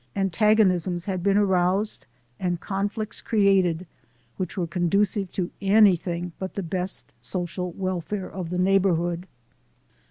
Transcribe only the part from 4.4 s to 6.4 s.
were conducive to anything